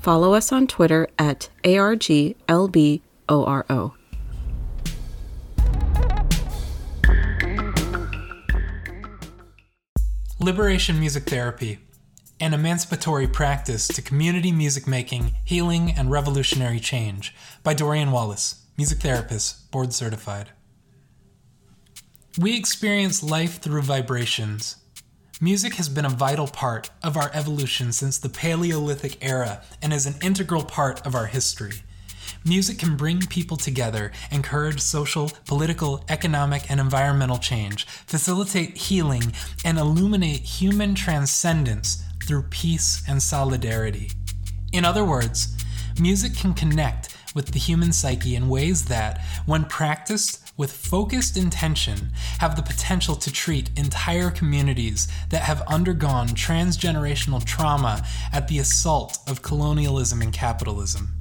[0.00, 2.34] follow us on Twitter at ARGLBORO.
[10.42, 11.80] Liberation Music Therapy,
[12.40, 19.00] an emancipatory practice to community music making, healing, and revolutionary change by Dorian Wallace, music
[19.00, 20.48] therapist, board certified.
[22.38, 24.76] We experience life through vibrations.
[25.42, 30.04] Music has been a vital part of our evolution since the Paleolithic era and is
[30.04, 31.76] an integral part of our history.
[32.44, 39.32] Music can bring people together, encourage social, political, economic, and environmental change, facilitate healing,
[39.64, 44.10] and illuminate human transcendence through peace and solidarity.
[44.74, 45.56] In other words,
[45.98, 52.10] music can connect with the human psyche in ways that, when practiced with focused intention,
[52.38, 59.18] have the potential to treat entire communities that have undergone transgenerational trauma at the assault
[59.28, 61.14] of colonialism and capitalism.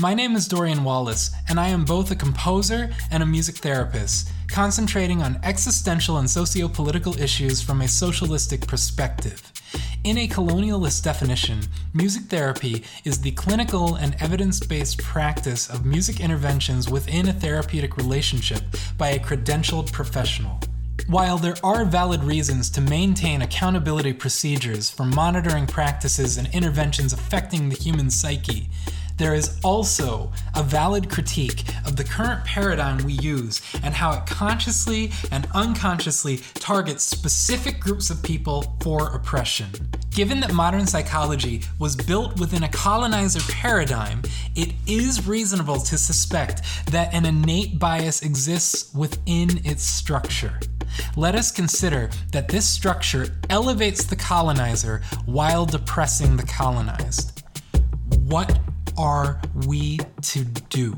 [0.00, 4.30] My name is Dorian Wallace, and I am both a composer and a music therapist,
[4.46, 9.52] concentrating on existential and socio political issues from a socialistic perspective.
[10.04, 11.60] In a colonialist definition,
[11.92, 17.96] music therapy is the clinical and evidence based practice of music interventions within a therapeutic
[17.96, 18.62] relationship
[18.96, 20.60] by a credentialed professional.
[21.08, 27.68] While there are valid reasons to maintain accountability procedures for monitoring practices and interventions affecting
[27.68, 28.68] the human psyche,
[29.18, 34.26] there is also a valid critique of the current paradigm we use and how it
[34.26, 39.68] consciously and unconsciously targets specific groups of people for oppression.
[40.10, 44.22] Given that modern psychology was built within a colonizer paradigm,
[44.56, 50.58] it is reasonable to suspect that an innate bias exists within its structure.
[51.16, 57.42] Let us consider that this structure elevates the colonizer while depressing the colonized.
[58.26, 58.58] What
[58.98, 60.96] are we to do?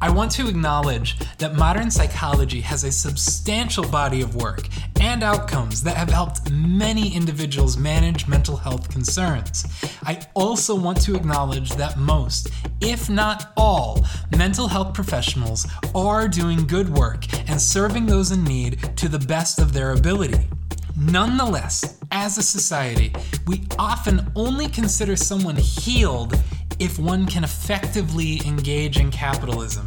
[0.00, 4.66] I want to acknowledge that modern psychology has a substantial body of work
[5.00, 9.64] and outcomes that have helped many individuals manage mental health concerns.
[10.02, 12.50] I also want to acknowledge that most,
[12.80, 14.04] if not all,
[14.36, 19.60] mental health professionals are doing good work and serving those in need to the best
[19.60, 20.48] of their ability.
[20.96, 23.14] Nonetheless, as a society,
[23.46, 26.34] we often only consider someone healed
[26.82, 29.86] if one can effectively engage in capitalism.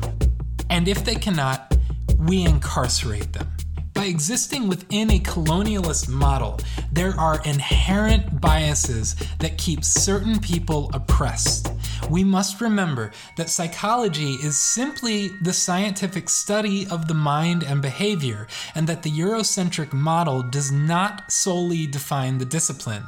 [0.69, 1.75] And if they cannot,
[2.19, 3.49] we incarcerate them.
[3.93, 6.57] By existing within a colonialist model,
[6.93, 11.69] there are inherent biases that keep certain people oppressed.
[12.09, 18.47] We must remember that psychology is simply the scientific study of the mind and behavior,
[18.73, 23.03] and that the Eurocentric model does not solely define the discipline.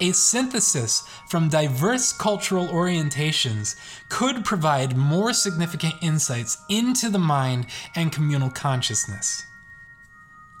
[0.00, 3.76] A synthesis from diverse cultural orientations
[4.08, 9.46] could provide more significant insights into the mind and communal consciousness.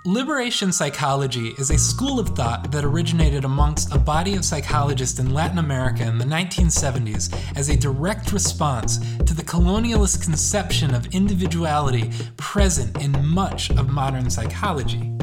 [0.06, 5.32] Liberation psychology is a school of thought that originated amongst a body of psychologists in
[5.32, 12.10] Latin America in the 1970s as a direct response to the colonialist conception of individuality
[12.36, 15.13] present in much of modern psychology.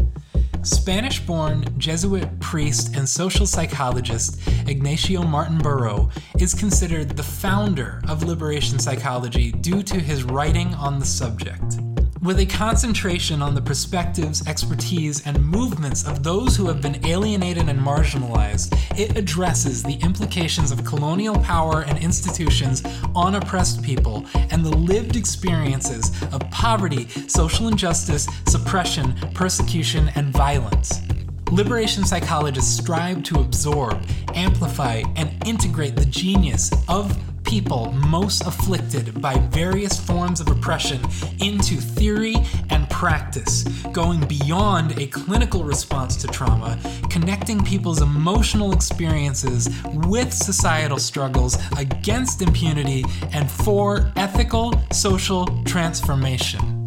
[0.64, 8.24] Spanish born Jesuit priest and social psychologist Ignacio Martin Baró is considered the founder of
[8.24, 11.81] liberation psychology due to his writing on the subject.
[12.24, 17.68] With a concentration on the perspectives, expertise, and movements of those who have been alienated
[17.68, 22.84] and marginalized, it addresses the implications of colonial power and institutions
[23.16, 31.02] on oppressed people and the lived experiences of poverty, social injustice, suppression, persecution, and violence.
[31.52, 34.00] Liberation psychologists strive to absorb,
[34.36, 37.18] amplify, and integrate the genius of
[37.52, 41.02] people most afflicted by various forms of oppression
[41.42, 42.34] into theory
[42.70, 49.68] and practice, going beyond a clinical response to trauma, connecting people's emotional experiences
[50.08, 53.04] with societal struggles against impunity
[53.34, 56.81] and for ethical social transformation.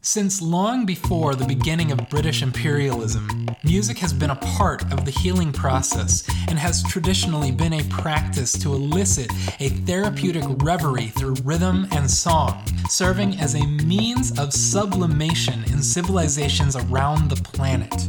[0.00, 5.10] Since long before the beginning of British imperialism, music has been a part of the
[5.10, 9.28] healing process and has traditionally been a practice to elicit
[9.58, 16.76] a therapeutic reverie through rhythm and song, serving as a means of sublimation in civilizations
[16.76, 18.06] around the planet.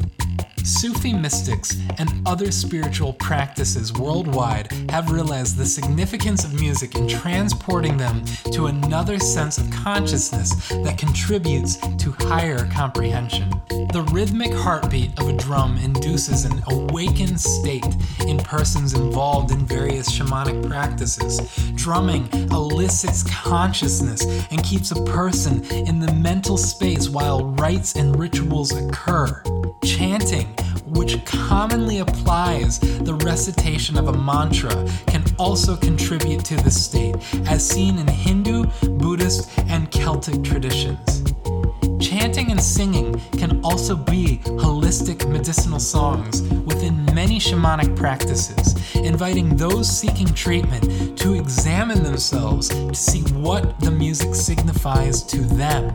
[0.64, 7.98] Sufi mystics and other spiritual practices worldwide have realized the significance of music in transporting
[7.98, 13.50] them to another sense of consciousness that contributes to higher comprehension.
[13.92, 17.86] The rhythmic heartbeat of a drum induces an awakened state
[18.28, 21.40] in persons involved in various shamanic practices.
[21.76, 28.72] Drumming elicits consciousness and keeps a person in the mental space while rites and rituals
[28.72, 29.42] occur.
[29.84, 30.54] Chanting,
[30.92, 37.16] which commonly applies the recitation of a mantra, can also contribute to this state,
[37.48, 38.66] as seen in Hindu,
[38.98, 41.24] Buddhist, and Celtic traditions.
[42.00, 49.90] Chanting and singing can also be holistic medicinal songs within many shamanic practices, inviting those
[49.90, 55.94] seeking treatment to examine themselves to see what the music signifies to them.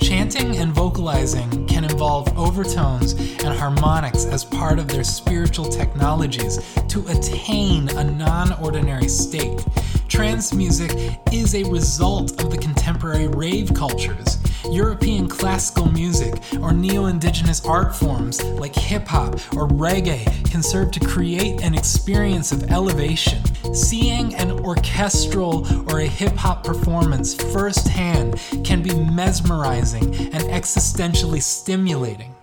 [0.00, 6.58] Chanting and vocalizing can involve overtones and harmonics as part of their spiritual technologies
[6.88, 9.64] to attain a non ordinary state.
[10.08, 14.38] Trance music is a result of the contemporary rave cultures.
[14.72, 20.90] European classical music or neo indigenous art forms like hip hop or reggae can serve
[20.92, 23.44] to create an experience of elevation.
[23.74, 32.34] Seeing an orchestral or a hip hop performance firsthand can be mesmerizing and existentially stimulating.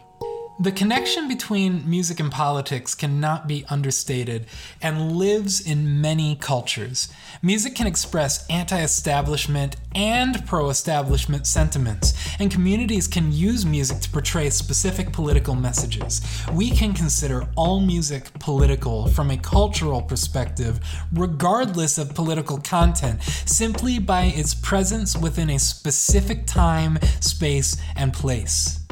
[0.57, 4.45] The connection between music and politics cannot be understated
[4.81, 7.09] and lives in many cultures.
[7.41, 14.09] Music can express anti establishment and pro establishment sentiments, and communities can use music to
[14.09, 16.21] portray specific political messages.
[16.53, 20.79] We can consider all music political from a cultural perspective,
[21.11, 28.84] regardless of political content, simply by its presence within a specific time, space, and place.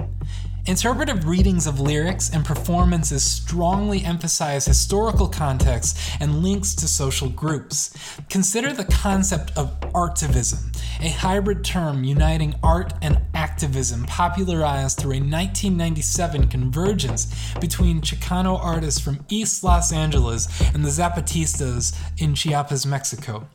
[0.65, 7.93] Interpretive readings of lyrics and performances strongly emphasize historical context and links to social groups.
[8.29, 15.19] Consider the concept of artivism, a hybrid term uniting art and activism popularized through a
[15.19, 17.27] 1997 convergence
[17.59, 23.49] between Chicano artists from East Los Angeles and the Zapatistas in Chiapas, Mexico.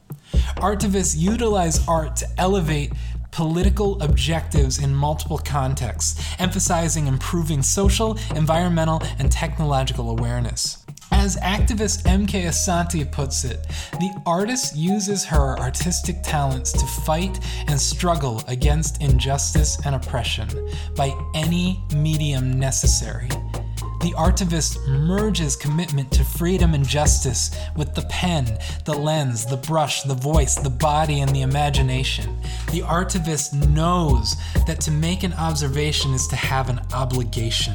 [0.59, 2.93] Artivists utilize art to elevate
[3.39, 10.85] political objectives in multiple contexts, emphasizing improving social, environmental, and technological awareness.
[11.13, 13.65] As activist MK Asante puts it,
[14.01, 17.39] the artist uses her artistic talents to fight
[17.69, 20.49] and struggle against injustice and oppression
[20.97, 23.29] by any medium necessary.
[24.01, 30.03] The artivist merges commitment to freedom and justice with the pen, the lens, the brush,
[30.03, 32.41] the voice, the body, and the imagination.
[32.71, 34.37] The artivist knows
[34.67, 37.75] that to make an observation is to have an obligation.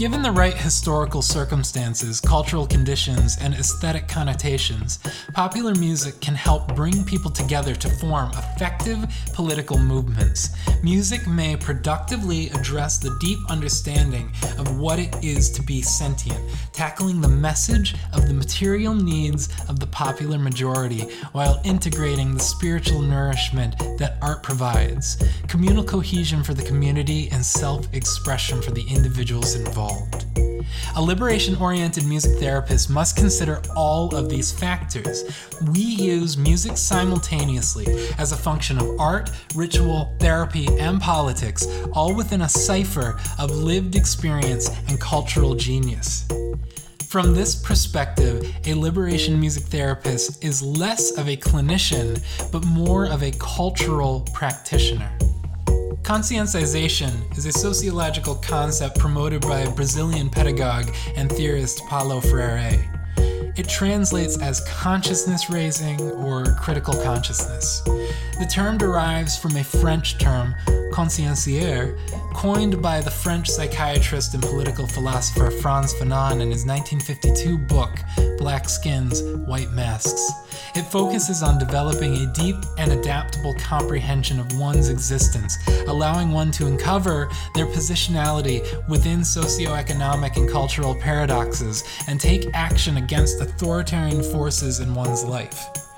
[0.00, 4.98] Given the right historical circumstances, cultural conditions, and aesthetic connotations,
[5.34, 9.04] popular music can help bring people together to form effective
[9.34, 10.56] political movements.
[10.82, 16.40] Music may productively address the deep understanding of what it is to be sentient,
[16.72, 21.02] tackling the message of the material needs of the popular majority
[21.32, 27.86] while integrating the spiritual nourishment that art provides, communal cohesion for the community, and self
[27.92, 30.26] expression for the individuals involved involved.
[30.96, 35.24] A liberation oriented music therapist must consider all of these factors.
[35.72, 37.86] We use music simultaneously
[38.18, 43.94] as a function of art, ritual, therapy, and politics, all within a cipher of lived
[43.94, 46.26] experience and cultural genius.
[47.08, 52.20] From this perspective, a liberation music therapist is less of a clinician,
[52.52, 55.10] but more of a cultural practitioner.
[56.10, 62.84] Conscientization is a sociological concept promoted by Brazilian pedagogue and theorist Paulo Freire.
[63.56, 67.82] It translates as consciousness raising or critical consciousness.
[67.82, 70.56] The term derives from a French term,
[70.92, 71.96] consciencier,
[72.34, 77.96] coined by the French psychiatrist and political philosopher Frantz Fanon in his 1952 book,
[78.36, 80.32] Black Skins, White Masks.
[80.74, 85.58] It focuses on developing a deep and adaptable comprehension of one's existence,
[85.88, 93.40] allowing one to uncover their positionality within socioeconomic and cultural paradoxes and take action against
[93.40, 95.89] authoritarian forces in one's life.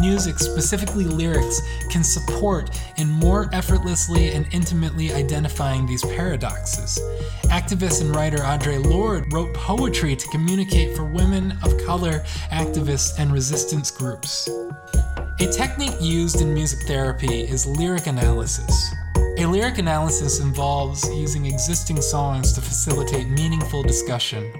[0.00, 7.00] Music, specifically lyrics, can support in more effortlessly and intimately identifying these paradoxes.
[7.46, 13.32] Activist and writer Audre Lorde wrote poetry to communicate for women of color, activists, and
[13.32, 14.48] resistance groups.
[15.40, 18.94] A technique used in music therapy is lyric analysis.
[19.38, 24.52] A lyric analysis involves using existing songs to facilitate meaningful discussion.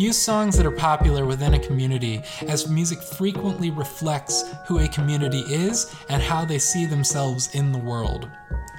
[0.00, 5.40] Use songs that are popular within a community, as music frequently reflects who a community
[5.40, 8.26] is and how they see themselves in the world.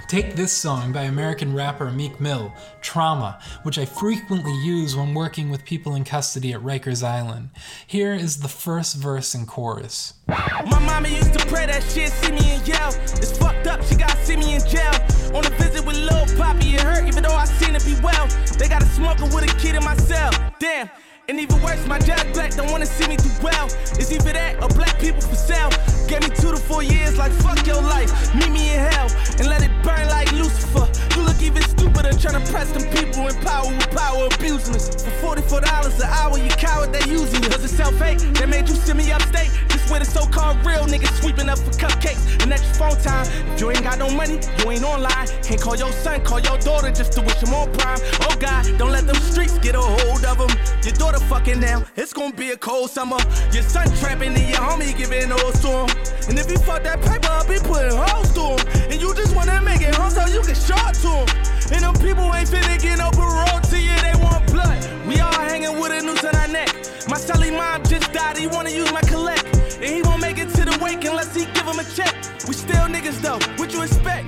[0.07, 2.51] Take this song by American rapper Meek Mill,
[2.81, 7.51] Trauma, which I frequently use when working with people in custody at Rikers Island.
[7.85, 10.15] Here is the first verse and chorus.
[10.27, 12.95] My mama used to pray that shit, see me and yell.
[12.95, 14.95] It's fucked up, she got see me in jail.
[15.35, 18.27] On a visit with Lil Poppy, it hurt, even though I seen it be well.
[18.57, 20.31] They got a smoker with a kid in my cell.
[20.57, 20.89] Damn.
[21.29, 23.65] And even worse, my judge black don't wanna see me do well.
[23.99, 25.69] It's either that or black people for sale.
[26.07, 28.09] Gave me two to four years, like fuck your life.
[28.35, 30.89] Meet me in hell and let it burn like Lucifer.
[31.15, 34.89] You look even stupider trying to press them people in power with power abusing us.
[35.21, 37.49] For $44 an hour, you coward, they using you.
[37.49, 39.51] Was it self hate that made you send me upstate?
[39.69, 43.27] Just where the so called real niggas sweeping up for cupcakes and extra phone time.
[43.53, 45.27] If you ain't got no money, you ain't online.
[45.43, 47.99] Can't call your son, call your daughter just to wish him on prime.
[48.27, 49.15] Oh God, don't let them
[49.61, 50.51] get a hold of them.
[50.83, 53.17] Your daughter fucking now, it's gonna be a cold summer.
[53.53, 55.89] Your son trapping and your homie giving hoes to him.
[56.29, 58.91] And if you fuck that paper up, he putting holes to him.
[58.91, 61.27] And you just wanna make it home so you can short to him.
[61.71, 64.79] And them people ain't finna get no parole to you, they want blood.
[65.07, 66.73] We all hanging with a noose on our neck.
[67.07, 69.45] My Sally mom just died, he wanna use my collect.
[69.77, 72.13] And he won't make it to the wake unless he give him a check.
[72.47, 74.25] We still niggas though, what you expect?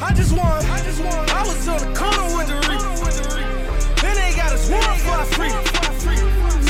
[0.00, 2.67] I just want, I just want, I was on the corner with the
[5.10, 5.50] our free.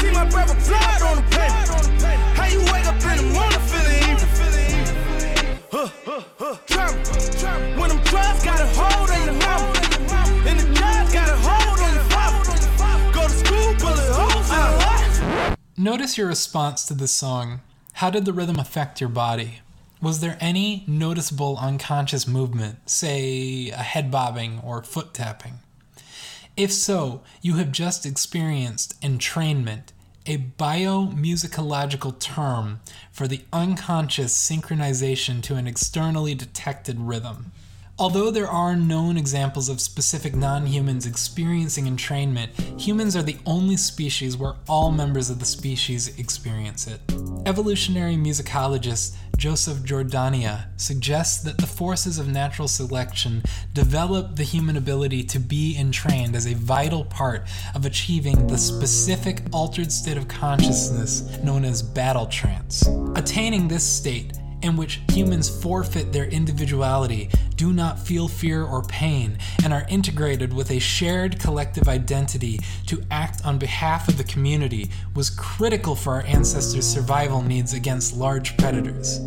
[0.00, 1.22] See my brother blood on the.
[2.34, 4.28] How you wake up in the morning feeling evil?
[5.70, 6.56] Huh, huh, huh.
[7.78, 9.34] When them drugs got a hold on your.
[10.48, 13.12] And the drugs got a hold on your.
[13.12, 15.56] Go to school, bullet holes in.
[15.76, 17.60] Notice your response to this song.
[17.94, 19.60] How did the rhythm affect your body?
[20.00, 25.58] Was there any noticeable unconscious movement, say a head bobbing or foot tapping?
[26.58, 29.92] If so, you have just experienced entrainment,
[30.26, 32.80] a biomusicological term
[33.12, 37.52] for the unconscious synchronization to an externally detected rhythm.
[37.96, 43.76] Although there are known examples of specific non humans experiencing entrainment, humans are the only
[43.76, 47.00] species where all members of the species experience it.
[47.46, 55.22] Evolutionary musicologist Joseph Jordania suggests that the forces of natural selection develop the human ability
[55.22, 61.38] to be entrained as a vital part of achieving the specific altered state of consciousness
[61.38, 62.84] known as battle trance.
[63.14, 69.36] Attaining this state in which humans forfeit their individuality, do not feel fear or pain,
[69.64, 74.90] and are integrated with a shared collective identity to act on behalf of the community
[75.14, 79.20] was critical for our ancestors' survival needs against large predators.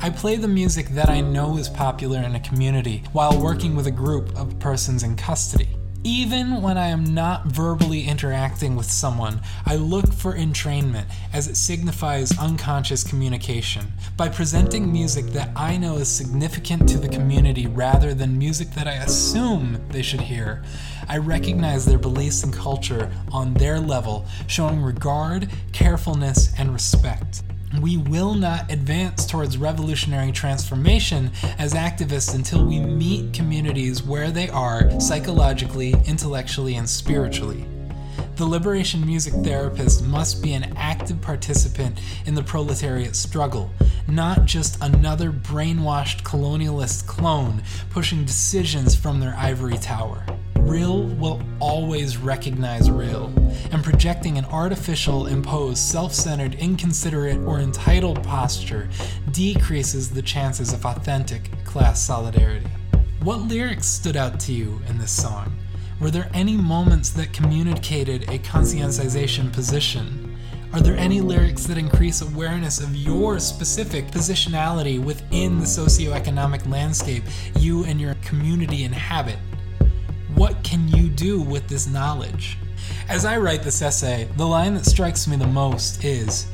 [0.00, 3.86] I play the music that I know is popular in a community while working with
[3.86, 5.79] a group of persons in custody.
[6.02, 11.58] Even when I am not verbally interacting with someone, I look for entrainment as it
[11.58, 13.92] signifies unconscious communication.
[14.16, 18.86] By presenting music that I know is significant to the community rather than music that
[18.86, 20.62] I assume they should hear,
[21.06, 27.42] I recognize their beliefs and culture on their level, showing regard, carefulness, and respect.
[27.78, 34.48] We will not advance towards revolutionary transformation as activists until we meet communities where they
[34.48, 37.64] are psychologically, intellectually, and spiritually.
[38.34, 43.70] The liberation music therapist must be an active participant in the proletariat struggle,
[44.08, 50.24] not just another brainwashed colonialist clone pushing decisions from their ivory tower.
[50.62, 53.32] Real will always recognize real,
[53.72, 58.88] and projecting an artificial, imposed, self centered, inconsiderate, or entitled posture
[59.32, 62.68] decreases the chances of authentic class solidarity.
[63.22, 65.56] What lyrics stood out to you in this song?
[66.00, 70.36] Were there any moments that communicated a conscientization position?
[70.72, 77.24] Are there any lyrics that increase awareness of your specific positionality within the socioeconomic landscape
[77.56, 79.36] you and your community inhabit?
[80.40, 82.56] What can you do with this knowledge?
[83.10, 86.46] As I write this essay, the line that strikes me the most is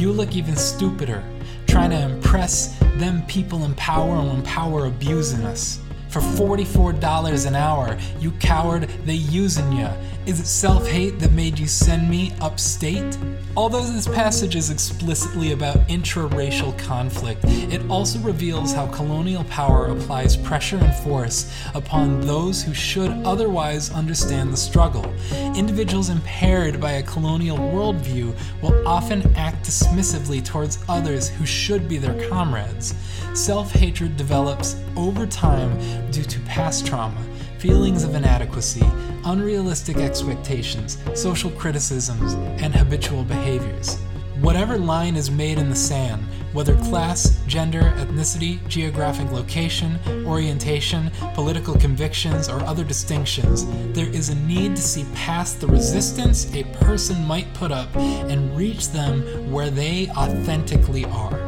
[0.00, 1.22] You look even stupider,
[1.66, 5.78] trying to impress them people in power and when power abusing us.
[6.08, 9.92] For $44 an hour, you coward, they using ya.
[10.28, 13.16] Is it self hate that made you send me upstate?
[13.56, 20.36] Although this passage is explicitly about intra-racial conflict, it also reveals how colonial power applies
[20.36, 25.10] pressure and force upon those who should otherwise understand the struggle.
[25.56, 31.96] Individuals impaired by a colonial worldview will often act dismissively towards others who should be
[31.96, 32.94] their comrades.
[33.32, 35.72] Self hatred develops over time
[36.10, 37.24] due to past trauma
[37.58, 38.86] feelings of inadequacy,
[39.24, 43.98] unrealistic expectations, social criticisms, and habitual behaviors.
[44.40, 46.22] Whatever line is made in the sand,
[46.52, 54.36] whether class, gender, ethnicity, geographic location, orientation, political convictions, or other distinctions, there is a
[54.36, 59.70] need to see past the resistance a person might put up and reach them where
[59.70, 61.47] they authentically are.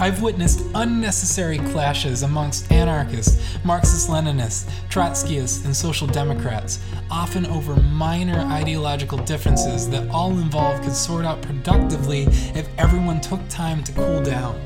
[0.00, 6.80] I've witnessed unnecessary clashes amongst anarchists, Marxist Leninists, Trotskyists, and Social Democrats,
[7.10, 12.22] often over minor ideological differences that all involved could sort out productively
[12.54, 14.58] if everyone took time to cool down.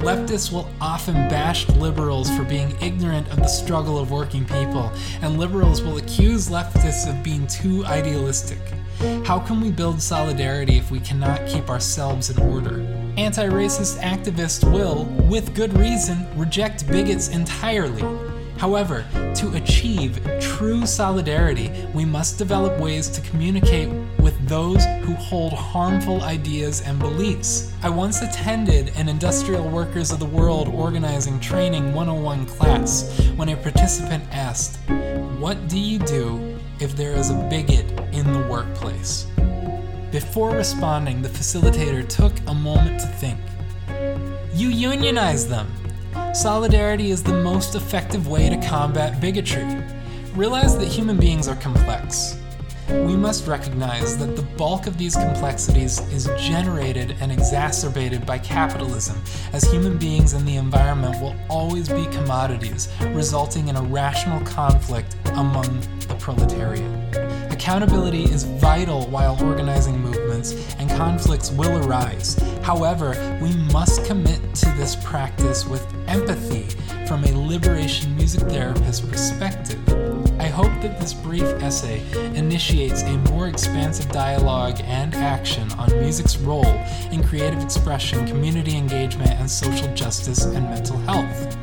[0.00, 5.38] Leftists will often bash liberals for being ignorant of the struggle of working people, and
[5.38, 8.60] liberals will accuse leftists of being too idealistic.
[9.24, 13.01] How can we build solidarity if we cannot keep ourselves in order?
[13.22, 18.02] Anti racist activists will, with good reason, reject bigots entirely.
[18.58, 23.88] However, to achieve true solidarity, we must develop ways to communicate
[24.18, 27.72] with those who hold harmful ideas and beliefs.
[27.84, 33.56] I once attended an Industrial Workers of the World Organizing Training 101 class when a
[33.56, 34.80] participant asked,
[35.38, 39.31] What do you do if there is a bigot in the workplace?
[40.12, 43.38] Before responding, the facilitator took a moment to think.
[44.52, 45.72] You unionize them.
[46.34, 49.64] Solidarity is the most effective way to combat bigotry.
[50.34, 52.38] Realize that human beings are complex.
[52.90, 59.16] We must recognize that the bulk of these complexities is generated and exacerbated by capitalism,
[59.54, 65.16] as human beings and the environment will always be commodities, resulting in a rational conflict
[65.36, 67.31] among the proletariat.
[67.62, 72.34] Accountability is vital while organizing movements, and conflicts will arise.
[72.60, 76.64] However, we must commit to this practice with empathy
[77.06, 79.78] from a liberation music therapist perspective.
[80.40, 82.02] I hope that this brief essay
[82.34, 86.74] initiates a more expansive dialogue and action on music's role
[87.12, 91.56] in creative expression, community engagement, and social justice and mental health.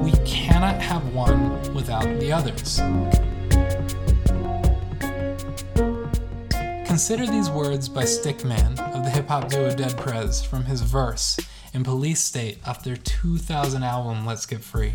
[0.00, 2.80] We cannot have one without the others.
[6.90, 11.38] Consider these words by Stickman of the hip hop duo Dead Prez from his verse
[11.72, 14.94] in Police State off their 2000 album Let's Get Free.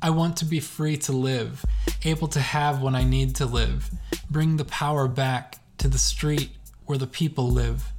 [0.00, 1.66] I want to be free to live,
[2.02, 3.90] able to have when I need to live,
[4.30, 6.52] bring the power back to the street
[6.86, 7.92] where the people live.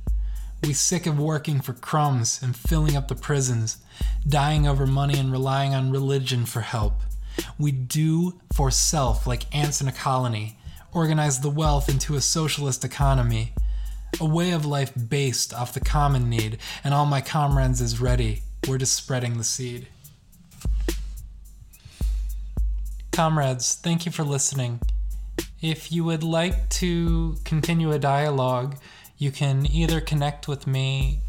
[0.63, 3.77] We sick of working for crumbs and filling up the prisons,
[4.27, 7.01] dying over money and relying on religion for help.
[7.59, 10.57] We do for self like ants in a colony,
[10.95, 13.53] organize the wealth into a socialist economy,
[14.19, 18.43] a way of life based off the common need, and all my comrades is ready.
[18.67, 19.87] We're just spreading the seed.
[23.11, 24.79] Comrades, thank you for listening.
[25.61, 28.77] If you would like to continue a dialogue,
[29.17, 31.19] you can either connect with me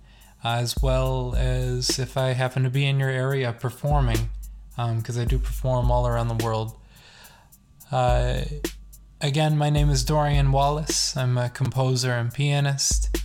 [0.44, 4.30] uh, as well as if I happen to be in your area performing,
[4.76, 6.78] because um, I do perform all around the world.
[7.92, 8.42] Uh,
[9.20, 11.16] again, my name is Dorian Wallace.
[11.16, 13.16] I'm a composer and pianist,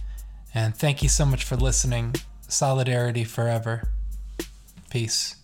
[0.53, 2.15] and thank you so much for listening.
[2.49, 3.89] Solidarity forever.
[4.91, 5.37] Peace.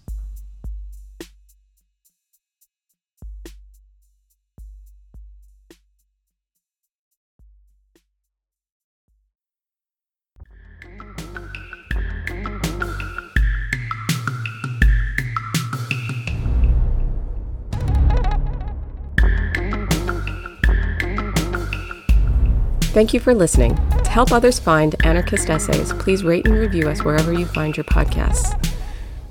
[22.92, 23.91] Thank you for listening.
[24.12, 27.84] To help others find anarchist essays, please rate and review us wherever you find your
[27.84, 28.52] podcasts.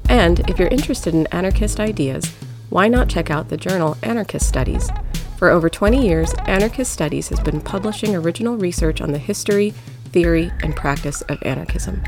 [0.10, 2.26] And if you're interested in anarchist ideas,
[2.72, 4.90] why not check out the journal Anarchist Studies?
[5.38, 10.52] For over 20 years, Anarchist Studies has been publishing original research on the history, theory,
[10.64, 12.02] and practice of anarchism.